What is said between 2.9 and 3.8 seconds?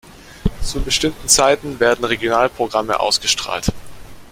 ausgestrahlt.